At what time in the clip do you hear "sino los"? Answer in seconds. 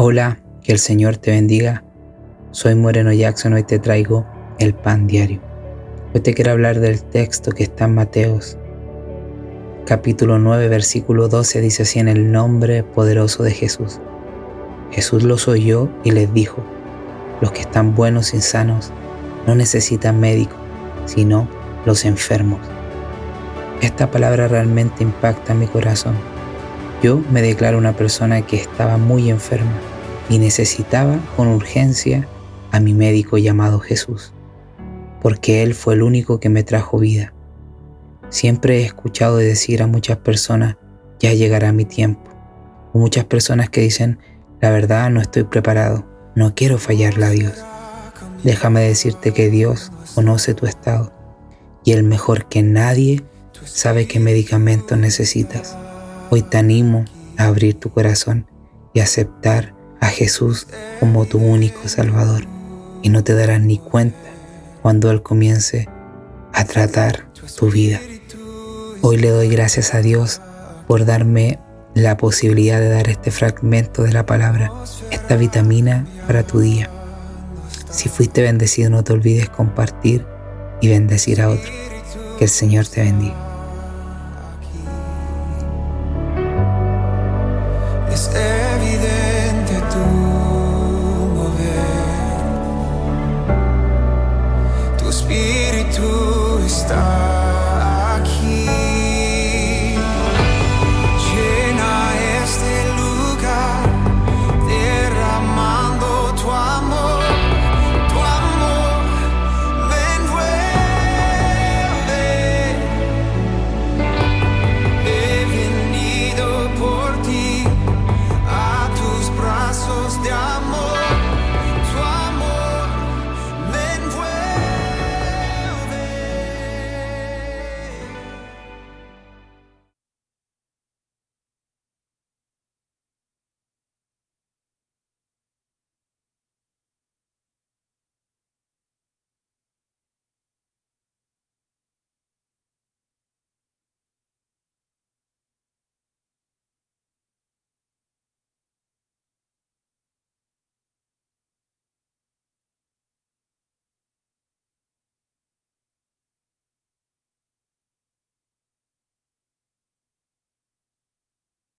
21.06-22.04